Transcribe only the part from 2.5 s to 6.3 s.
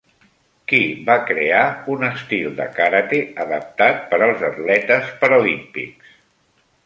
de karate adaptat per als atletes paralímpics?